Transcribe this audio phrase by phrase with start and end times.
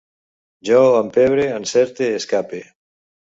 [0.69, 2.63] Jo empebre, encerte, escape